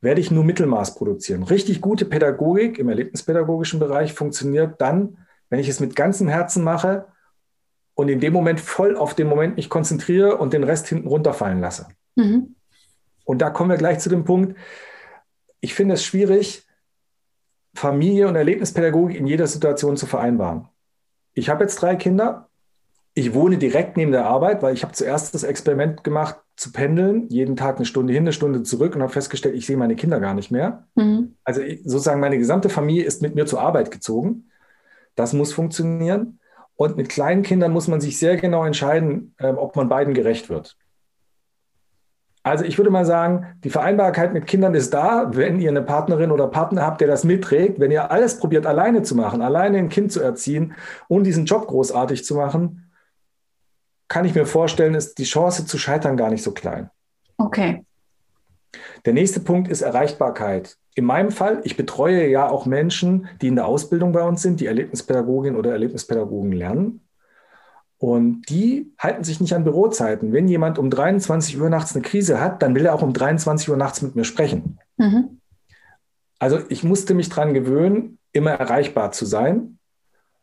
[0.00, 1.44] werde ich nur Mittelmaß produzieren.
[1.44, 7.06] Richtig gute Pädagogik im erlebnispädagogischen Bereich funktioniert dann, wenn ich es mit ganzem Herzen mache
[7.94, 11.60] und in dem Moment voll auf den Moment mich konzentriere und den Rest hinten runterfallen
[11.60, 11.88] lasse.
[12.16, 12.56] Mhm.
[13.24, 14.58] Und da kommen wir gleich zu dem Punkt.
[15.60, 16.66] Ich finde es schwierig,
[17.74, 20.68] Familie und Erlebnispädagogik in jeder Situation zu vereinbaren.
[21.32, 22.48] Ich habe jetzt drei Kinder.
[23.14, 27.28] Ich wohne direkt neben der Arbeit, weil ich habe zuerst das Experiment gemacht, zu pendeln,
[27.28, 30.20] jeden Tag eine Stunde hin, eine Stunde zurück und habe festgestellt, ich sehe meine Kinder
[30.20, 30.86] gar nicht mehr.
[30.94, 31.36] Mhm.
[31.42, 34.50] Also sozusagen meine gesamte Familie ist mit mir zur Arbeit gezogen.
[35.16, 36.38] Das muss funktionieren.
[36.76, 40.48] Und mit kleinen Kindern muss man sich sehr genau entscheiden, ähm, ob man beiden gerecht
[40.48, 40.76] wird.
[42.42, 46.30] Also ich würde mal sagen, die Vereinbarkeit mit Kindern ist da, wenn ihr eine Partnerin
[46.30, 47.80] oder Partner habt, der das mitträgt.
[47.80, 50.74] Wenn ihr alles probiert, alleine zu machen, alleine ein Kind zu erziehen
[51.08, 52.83] und diesen Job großartig zu machen,
[54.08, 56.90] kann ich mir vorstellen, ist die Chance zu scheitern gar nicht so klein.
[57.36, 57.84] Okay.
[59.04, 60.76] Der nächste Punkt ist Erreichbarkeit.
[60.94, 64.60] In meinem Fall, ich betreue ja auch Menschen, die in der Ausbildung bei uns sind,
[64.60, 67.00] die Erlebnispädagogin oder Erlebnispädagogen lernen.
[67.98, 70.32] Und die halten sich nicht an Bürozeiten.
[70.32, 73.70] Wenn jemand um 23 Uhr nachts eine Krise hat, dann will er auch um 23
[73.70, 74.78] Uhr nachts mit mir sprechen.
[74.96, 75.40] Mhm.
[76.38, 79.78] Also ich musste mich daran gewöhnen, immer erreichbar zu sein.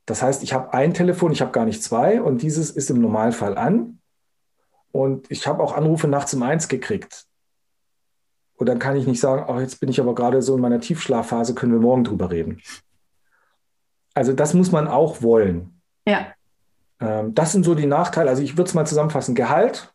[0.05, 3.01] Das heißt, ich habe ein Telefon, ich habe gar nicht zwei und dieses ist im
[3.01, 3.99] Normalfall an.
[4.91, 7.25] Und ich habe auch Anrufe nachts um eins gekriegt.
[8.55, 10.81] Und dann kann ich nicht sagen, oh, jetzt bin ich aber gerade so in meiner
[10.81, 12.61] Tiefschlafphase, können wir morgen drüber reden.
[14.13, 15.81] Also das muss man auch wollen.
[16.05, 16.27] Ja.
[16.99, 18.29] Ähm, das sind so die Nachteile.
[18.29, 19.33] Also ich würde es mal zusammenfassen.
[19.33, 19.93] Gehalt,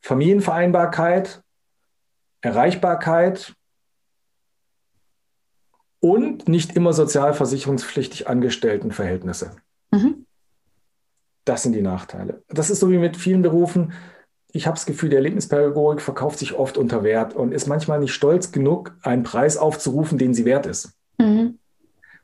[0.00, 1.42] Familienvereinbarkeit,
[2.40, 3.54] Erreichbarkeit
[6.12, 9.52] und nicht immer sozialversicherungspflichtig Angestelltenverhältnisse.
[9.90, 10.26] Mhm.
[11.44, 12.42] Das sind die Nachteile.
[12.48, 13.92] Das ist so wie mit vielen Berufen
[14.56, 18.14] ich habe das Gefühl, die Erlebnispädagogik verkauft sich oft unter Wert und ist manchmal nicht
[18.14, 20.92] stolz genug, einen Preis aufzurufen, den sie wert ist.
[21.18, 21.58] Mhm.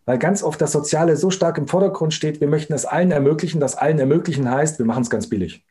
[0.04, 3.60] Weil ganz oft das Soziale so stark im Vordergrund steht, wir möchten es allen ermöglichen.
[3.60, 5.64] Das allen ermöglichen heißt, wir machen es ganz billig.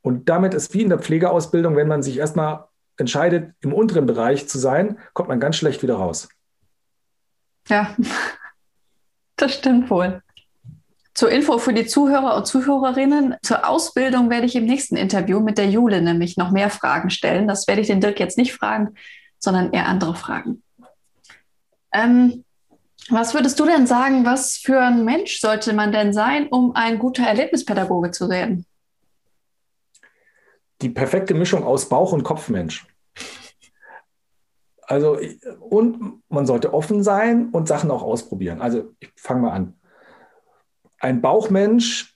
[0.00, 2.66] Und damit ist wie in der Pflegeausbildung, wenn man sich erstmal
[2.96, 6.28] entscheidet, im unteren Bereich zu sein, kommt man ganz schlecht wieder raus.
[7.68, 7.94] Ja,
[9.36, 10.22] das stimmt wohl.
[11.14, 13.36] Zur Info für die Zuhörer und Zuhörerinnen.
[13.42, 17.46] Zur Ausbildung werde ich im nächsten Interview mit der Jule nämlich noch mehr Fragen stellen.
[17.46, 18.94] Das werde ich den Dirk jetzt nicht fragen,
[19.38, 20.62] sondern eher andere Fragen.
[21.92, 22.44] Ähm,
[23.10, 26.98] was würdest du denn sagen, was für ein Mensch sollte man denn sein, um ein
[26.98, 28.66] guter Erlebnispädagoge zu werden?
[30.82, 32.86] Die perfekte Mischung aus Bauch- und Kopfmensch.
[34.86, 35.18] Also,
[35.60, 38.60] und man sollte offen sein und Sachen auch ausprobieren.
[38.60, 39.74] Also, ich fange mal an.
[40.98, 42.14] Ein Bauchmensch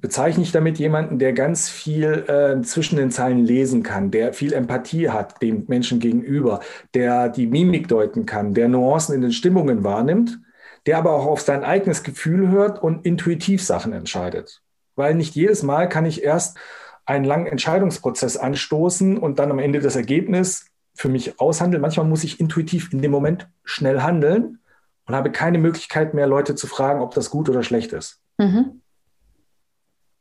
[0.00, 4.52] bezeichne ich damit jemanden, der ganz viel äh, zwischen den Zeilen lesen kann, der viel
[4.52, 6.60] Empathie hat dem Menschen gegenüber,
[6.94, 10.38] der die Mimik deuten kann, der Nuancen in den Stimmungen wahrnimmt,
[10.86, 14.62] der aber auch auf sein eigenes Gefühl hört und intuitiv Sachen entscheidet.
[14.96, 16.58] Weil nicht jedes Mal kann ich erst
[17.04, 21.80] einen langen Entscheidungsprozess anstoßen und dann am Ende das Ergebnis für mich aushandeln.
[21.80, 24.58] Manchmal muss ich intuitiv in dem Moment schnell handeln
[25.06, 28.20] und habe keine Möglichkeit mehr, Leute zu fragen, ob das gut oder schlecht ist.
[28.38, 28.80] Mhm.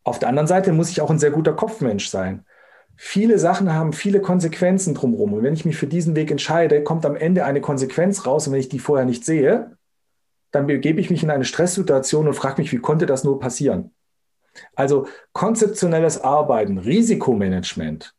[0.03, 2.45] Auf der anderen Seite muss ich auch ein sehr guter Kopfmensch sein.
[2.95, 5.33] Viele Sachen haben viele Konsequenzen drumherum.
[5.33, 8.47] Und wenn ich mich für diesen Weg entscheide, kommt am Ende eine Konsequenz raus.
[8.47, 9.75] Und wenn ich die vorher nicht sehe,
[10.51, 13.91] dann begebe ich mich in eine Stresssituation und frage mich, wie konnte das nur passieren?
[14.75, 18.15] Also konzeptionelles Arbeiten, Risikomanagement,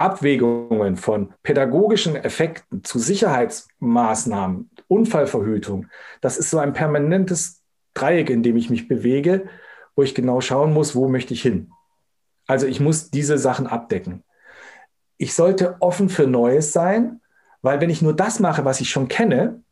[0.00, 5.88] Abwägungen von pädagogischen Effekten zu Sicherheitsmaßnahmen, Unfallverhütung,
[6.22, 9.48] das ist so ein permanentes Dreieck, in dem ich mich bewege,
[9.94, 11.70] wo ich genau schauen muss, wo möchte ich hin.
[12.46, 14.24] Also ich muss diese Sachen abdecken.
[15.18, 17.20] Ich sollte offen für Neues sein,
[17.60, 19.62] weil wenn ich nur das mache, was ich schon kenne,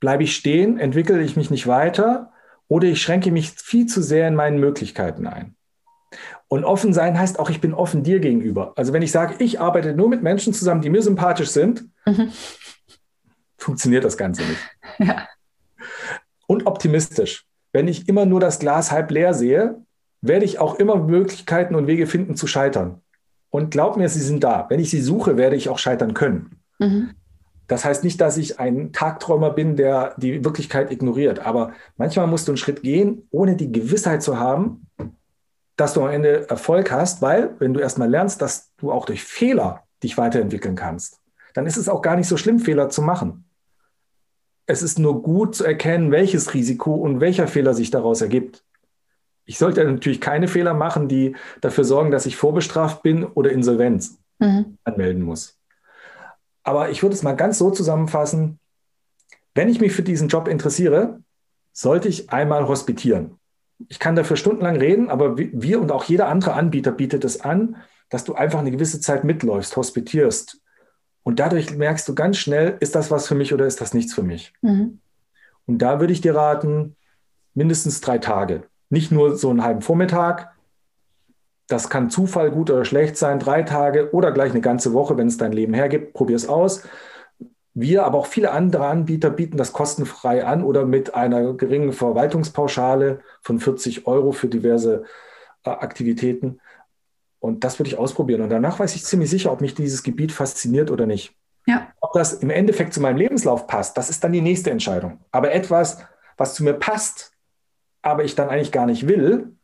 [0.00, 2.32] bleibe ich stehen, entwickle ich mich nicht weiter
[2.66, 5.54] oder ich schränke mich viel zu sehr in meinen Möglichkeiten ein.
[6.52, 8.74] Und offen sein heißt auch, ich bin offen dir gegenüber.
[8.76, 12.30] Also wenn ich sage, ich arbeite nur mit Menschen zusammen, die mir sympathisch sind, mhm.
[13.56, 14.60] funktioniert das Ganze nicht.
[14.98, 15.26] Ja
[16.52, 17.46] und optimistisch.
[17.72, 19.82] Wenn ich immer nur das Glas halb leer sehe,
[20.20, 23.00] werde ich auch immer Möglichkeiten und Wege finden zu scheitern.
[23.50, 24.66] Und glaub mir, sie sind da.
[24.68, 26.60] Wenn ich sie suche, werde ich auch scheitern können.
[26.78, 27.10] Mhm.
[27.66, 31.40] Das heißt nicht, dass ich ein Tagträumer bin, der die Wirklichkeit ignoriert.
[31.40, 34.86] Aber manchmal musst du einen Schritt gehen, ohne die Gewissheit zu haben,
[35.82, 39.22] dass du am Ende Erfolg hast, weil wenn du erstmal lernst, dass du auch durch
[39.22, 41.20] Fehler dich weiterentwickeln kannst,
[41.54, 43.44] dann ist es auch gar nicht so schlimm, Fehler zu machen
[44.66, 48.64] es ist nur gut zu erkennen, welches Risiko und welcher Fehler sich daraus ergibt.
[49.44, 54.18] Ich sollte natürlich keine Fehler machen, die dafür sorgen, dass ich vorbestraft bin oder Insolvenz
[54.38, 54.78] mhm.
[54.84, 55.58] anmelden muss.
[56.62, 58.60] Aber ich würde es mal ganz so zusammenfassen,
[59.54, 61.20] wenn ich mich für diesen Job interessiere,
[61.72, 63.38] sollte ich einmal hospitieren.
[63.88, 67.76] Ich kann dafür stundenlang reden, aber wir und auch jeder andere Anbieter bietet es an,
[68.08, 70.62] dass du einfach eine gewisse Zeit mitläufst, hospitierst,
[71.22, 74.12] und dadurch merkst du ganz schnell, ist das was für mich oder ist das nichts
[74.14, 74.52] für mich?
[74.60, 75.00] Mhm.
[75.66, 76.96] Und da würde ich dir raten,
[77.54, 78.64] mindestens drei Tage.
[78.90, 80.52] Nicht nur so einen halben Vormittag.
[81.68, 83.38] Das kann Zufall gut oder schlecht sein.
[83.38, 86.12] Drei Tage oder gleich eine ganze Woche, wenn es dein Leben hergibt.
[86.12, 86.82] Probier es aus.
[87.74, 93.20] Wir, aber auch viele andere Anbieter bieten das kostenfrei an oder mit einer geringen Verwaltungspauschale
[93.40, 95.04] von 40 Euro für diverse
[95.64, 96.60] äh, Aktivitäten.
[97.38, 98.42] Und das würde ich ausprobieren.
[98.42, 101.34] Und danach weiß ich ziemlich sicher, ob mich dieses Gebiet fasziniert oder nicht.
[101.66, 101.88] Ja.
[102.00, 105.20] Ob das im Endeffekt zu meinem Lebenslauf passt, das ist dann die nächste Entscheidung.
[105.30, 105.98] Aber etwas,
[106.36, 107.32] was zu mir passt,
[108.02, 109.56] aber ich dann eigentlich gar nicht will,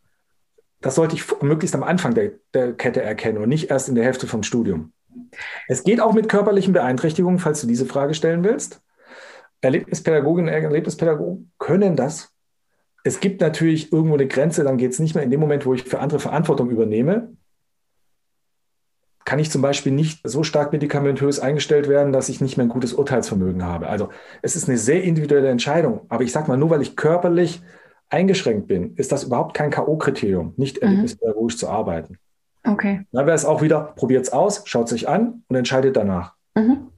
[0.81, 4.05] das sollte ich möglichst am Anfang der, der Kette erkennen und nicht erst in der
[4.05, 4.93] Hälfte vom Studium.
[5.67, 8.81] Es geht auch mit körperlichen Beeinträchtigungen, falls du diese Frage stellen willst.
[9.61, 12.33] Erlebnispädagoginnen und Erlebnispädagogen können das.
[13.05, 15.75] Es gibt natürlich irgendwo eine Grenze, dann geht es nicht mehr in dem Moment, wo
[15.75, 17.33] ich für andere Verantwortung übernehme
[19.29, 22.71] kann ich zum Beispiel nicht so stark medikamentös eingestellt werden, dass ich nicht mehr ein
[22.71, 23.87] gutes Urteilsvermögen habe.
[23.87, 24.09] Also
[24.41, 26.07] es ist eine sehr individuelle Entscheidung.
[26.09, 27.61] Aber ich sage mal, nur weil ich körperlich
[28.09, 30.89] eingeschränkt bin, ist das überhaupt kein K.O.-Kriterium, nicht mhm.
[30.89, 32.17] erlebnispädagogisch zu arbeiten.
[32.65, 33.07] Okay.
[33.13, 36.35] Dann wäre es auch wieder, probiert es aus, schaut sich an und entscheidet danach.
[36.55, 36.89] Mhm.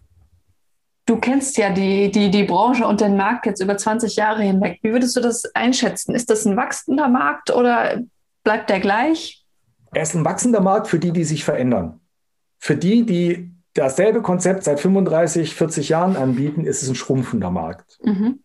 [1.06, 4.78] Du kennst ja die, die, die Branche und den Markt jetzt über 20 Jahre hinweg.
[4.82, 6.14] Wie würdest du das einschätzen?
[6.14, 8.00] Ist das ein wachsender Markt oder
[8.44, 9.44] bleibt der gleich?
[9.92, 12.00] Er ist ein wachsender Markt für die, die sich verändern.
[12.58, 17.98] Für die, die dasselbe Konzept seit 35, 40 Jahren anbieten, ist es ein schrumpfender Markt.
[18.02, 18.40] Mhm.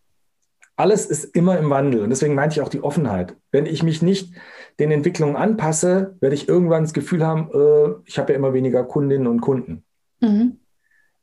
[0.74, 3.36] Alles ist immer im Wandel und deswegen meinte ich auch die Offenheit.
[3.50, 4.34] Wenn ich mich nicht
[4.78, 8.84] den Entwicklungen anpasse, werde ich irgendwann das Gefühl haben, äh, ich habe ja immer weniger
[8.84, 9.84] Kundinnen und Kunden.
[10.20, 10.58] Mhm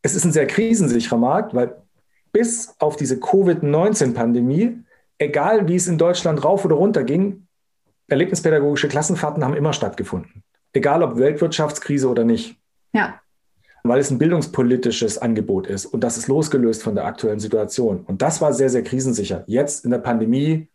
[0.03, 1.81] es ist ein sehr krisensicherer Markt, weil
[2.31, 4.83] bis auf diese Covid-19-Pandemie,
[5.17, 7.47] egal wie es in Deutschland rauf oder runter ging,
[8.07, 10.43] erlebnispädagogische Klassenfahrten haben immer stattgefunden.
[10.73, 12.57] Egal ob Weltwirtschaftskrise oder nicht.
[12.91, 13.19] Ja.
[13.83, 18.01] Weil es ein bildungspolitisches Angebot ist und das ist losgelöst von der aktuellen Situation.
[18.05, 19.43] Und das war sehr, sehr krisensicher.
[19.47, 20.67] Jetzt in der Pandemie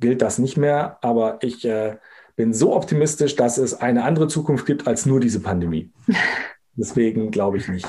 [0.00, 1.96] gilt das nicht mehr, aber ich äh,
[2.36, 5.92] bin so optimistisch, dass es eine andere Zukunft gibt als nur diese Pandemie.
[6.74, 7.86] Deswegen glaube ich nicht.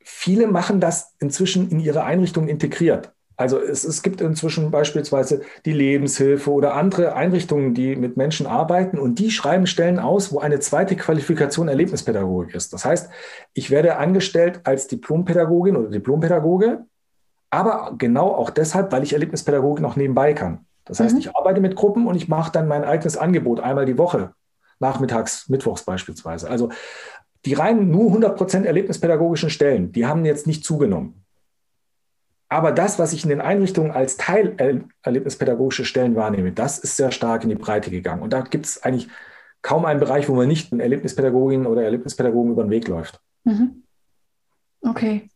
[0.00, 3.14] Viele machen das inzwischen in ihre Einrichtung integriert.
[3.36, 8.98] Also es, es gibt inzwischen beispielsweise die Lebenshilfe oder andere Einrichtungen, die mit Menschen arbeiten
[8.98, 12.72] und die schreiben Stellen aus, wo eine zweite Qualifikation Erlebnispädagogik ist.
[12.72, 13.10] Das heißt,
[13.54, 16.84] ich werde angestellt als Diplompädagogin oder Diplompädagoge,
[17.50, 20.66] aber genau auch deshalb, weil ich Erlebnispädagogik noch nebenbei kann.
[20.84, 21.20] Das heißt, mhm.
[21.20, 24.34] ich arbeite mit Gruppen und ich mache dann mein eigenes Angebot einmal die Woche,
[24.80, 26.50] nachmittags, mittwochs beispielsweise.
[26.50, 26.70] Also
[27.44, 31.24] die rein nur 100% erlebnispädagogischen Stellen, die haben jetzt nicht zugenommen.
[32.48, 34.54] Aber das, was ich in den Einrichtungen als Teil
[35.02, 38.22] erlebnispädagogische Stellen wahrnehme, das ist sehr stark in die Breite gegangen.
[38.22, 39.08] Und da gibt es eigentlich
[39.62, 43.20] kaum einen Bereich, wo man nicht einen Erlebnispädagogin oder Erlebnispädagogen über den Weg läuft.
[43.44, 43.82] Mhm.
[44.82, 45.28] Okay.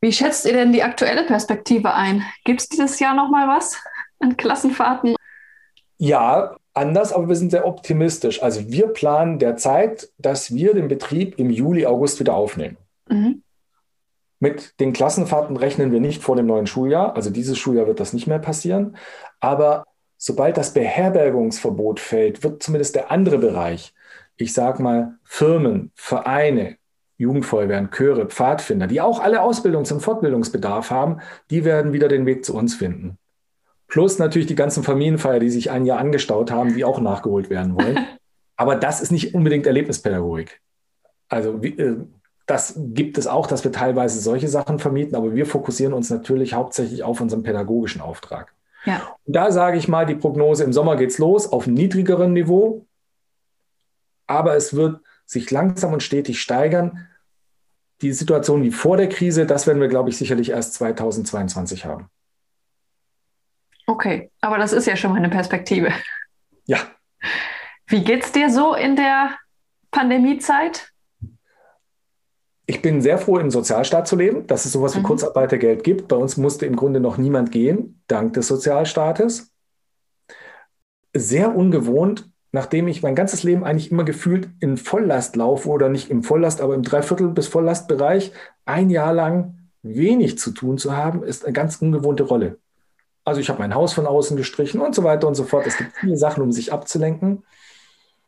[0.00, 2.22] Wie schätzt ihr denn die aktuelle Perspektive ein?
[2.44, 3.76] Gibt es dieses Jahr noch mal was
[4.24, 5.14] an Klassenfahrten?
[5.98, 8.42] Ja, anders, aber wir sind sehr optimistisch.
[8.42, 12.76] Also wir planen derzeit, dass wir den Betrieb im Juli, August wieder aufnehmen.
[13.08, 13.42] Mhm.
[14.40, 17.14] Mit den Klassenfahrten rechnen wir nicht vor dem neuen Schuljahr.
[17.16, 18.96] Also dieses Schuljahr wird das nicht mehr passieren.
[19.40, 19.84] Aber
[20.16, 23.94] sobald das Beherbergungsverbot fällt, wird zumindest der andere Bereich,
[24.36, 26.76] ich sage mal Firmen, Vereine,
[27.16, 32.44] Jugendfeuerwehren, Chöre, Pfadfinder, die auch alle Ausbildungs- und Fortbildungsbedarf haben, die werden wieder den Weg
[32.44, 33.18] zu uns finden.
[33.94, 37.76] Plus natürlich die ganzen Familienfeier, die sich ein Jahr angestaut haben, die auch nachgeholt werden
[37.76, 38.04] wollen.
[38.56, 40.60] Aber das ist nicht unbedingt Erlebnispädagogik.
[41.28, 41.98] Also äh,
[42.44, 46.54] das gibt es auch, dass wir teilweise solche Sachen vermieten, aber wir fokussieren uns natürlich
[46.54, 48.52] hauptsächlich auf unseren pädagogischen Auftrag.
[48.84, 49.16] Ja.
[49.26, 52.32] Und da sage ich mal, die Prognose im Sommer geht es los auf einem niedrigeren
[52.32, 52.84] Niveau,
[54.26, 57.06] aber es wird sich langsam und stetig steigern.
[58.02, 62.10] Die Situation wie vor der Krise, das werden wir, glaube ich, sicherlich erst 2022 haben.
[63.86, 65.92] Okay, aber das ist ja schon mal eine Perspektive.
[66.66, 66.78] Ja.
[67.86, 69.36] Wie geht's dir so in der
[69.90, 70.90] Pandemiezeit?
[72.66, 75.04] Ich bin sehr froh, im Sozialstaat zu leben, dass es sowas wie mhm.
[75.04, 76.08] Kurzarbeitergeld gibt.
[76.08, 79.52] Bei uns musste im Grunde noch niemand gehen, dank des Sozialstaates.
[81.14, 86.10] Sehr ungewohnt, nachdem ich mein ganzes Leben eigentlich immer gefühlt in Volllast laufe oder nicht
[86.10, 88.32] im Volllast, aber im Dreiviertel- bis Volllastbereich,
[88.64, 92.58] ein Jahr lang wenig zu tun zu haben, ist eine ganz ungewohnte Rolle.
[93.24, 95.66] Also ich habe mein Haus von außen gestrichen und so weiter und so fort.
[95.66, 97.44] Es gibt viele Sachen, um sich abzulenken.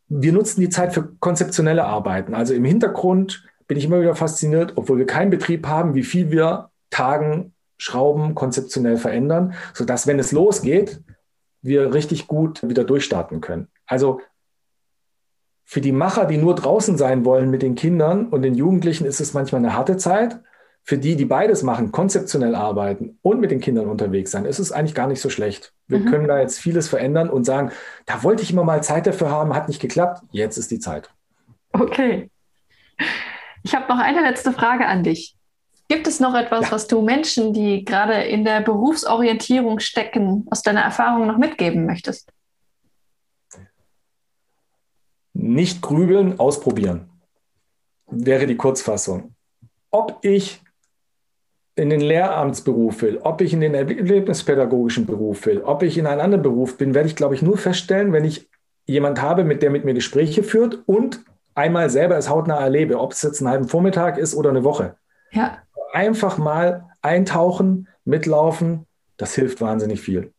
[0.09, 2.33] Wir nutzen die Zeit für konzeptionelle Arbeiten.
[2.33, 6.31] Also im Hintergrund bin ich immer wieder fasziniert, obwohl wir keinen Betrieb haben, wie viel
[6.31, 11.01] wir Tagen, Schrauben konzeptionell verändern, sodass, wenn es losgeht,
[11.61, 13.67] wir richtig gut wieder durchstarten können.
[13.85, 14.21] Also
[15.63, 19.19] für die Macher, die nur draußen sein wollen mit den Kindern und den Jugendlichen, ist
[19.19, 20.39] es manchmal eine harte Zeit
[20.87, 24.71] für die, die beides machen, konzeptionell arbeiten und mit den Kindern unterwegs sein, ist es
[24.71, 25.73] eigentlich gar nicht so schlecht.
[25.87, 26.05] Wir mhm.
[26.05, 27.71] können da jetzt vieles verändern und sagen,
[28.05, 31.11] da wollte ich immer mal Zeit dafür haben, hat nicht geklappt, jetzt ist die Zeit.
[31.73, 32.31] Okay.
[33.63, 35.35] Ich habe noch eine letzte Frage an dich.
[35.89, 36.71] Gibt es noch etwas, ja.
[36.71, 42.31] was du Menschen, die gerade in der Berufsorientierung stecken, aus deiner Erfahrung noch mitgeben möchtest?
[45.33, 47.09] Nicht grübeln, ausprobieren.
[48.09, 49.35] Wäre die Kurzfassung.
[49.91, 50.61] Ob ich
[51.77, 56.21] in den Lehramtsberuf will, ob ich in den erlebnispädagogischen Beruf will, ob ich in einen
[56.21, 58.49] anderen Beruf bin, werde ich, glaube ich, nur feststellen, wenn ich
[58.85, 61.19] jemand habe, mit der mit mir Gespräche führt und
[61.53, 64.95] einmal selber es hautnah erlebe, ob es jetzt einen halben Vormittag ist oder eine Woche.
[65.31, 65.59] Ja.
[65.93, 70.33] Einfach mal eintauchen, mitlaufen, das hilft wahnsinnig viel.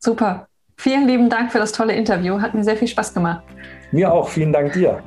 [0.00, 0.48] Super.
[0.76, 2.40] Vielen lieben Dank für das tolle Interview.
[2.40, 3.44] Hat mir sehr viel Spaß gemacht.
[3.92, 4.28] Mir auch.
[4.28, 5.02] Vielen Dank dir.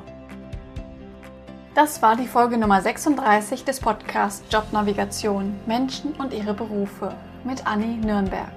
[1.78, 7.14] Das war die Folge Nummer 36 des Podcasts Jobnavigation Menschen und ihre Berufe
[7.44, 8.50] mit Anni Nürnberg.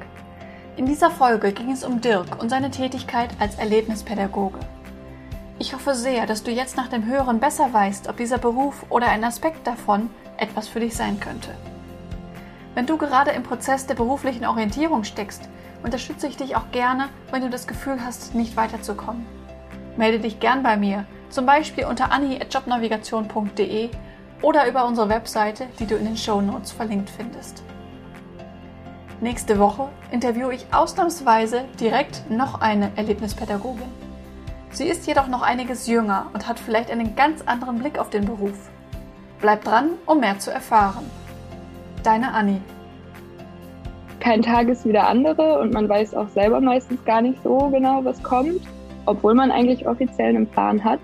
[0.75, 4.57] In dieser Folge ging es um Dirk und seine Tätigkeit als Erlebnispädagoge.
[5.59, 9.09] Ich hoffe sehr, dass du jetzt nach dem Hören besser weißt, ob dieser Beruf oder
[9.09, 11.51] ein Aspekt davon etwas für dich sein könnte.
[12.73, 15.47] Wenn du gerade im Prozess der beruflichen Orientierung steckst,
[15.83, 19.27] unterstütze ich dich auch gerne, wenn du das Gefühl hast, nicht weiterzukommen.
[19.95, 23.89] Melde dich gern bei mir, zum Beispiel unter anni.jobnavigation.de
[24.41, 27.63] oder über unsere Webseite, die du in den Show Notes verlinkt findest.
[29.21, 33.87] Nächste Woche interviewe ich ausnahmsweise direkt noch eine Erlebnispädagogin.
[34.71, 38.25] Sie ist jedoch noch einiges jünger und hat vielleicht einen ganz anderen Blick auf den
[38.25, 38.69] Beruf.
[39.39, 41.05] Bleib dran, um mehr zu erfahren.
[42.03, 42.61] Deine Anni.
[44.19, 47.69] Kein Tag ist wie der andere und man weiß auch selber meistens gar nicht so
[47.69, 48.61] genau, was kommt,
[49.05, 50.99] obwohl man eigentlich offiziell einen Plan hat.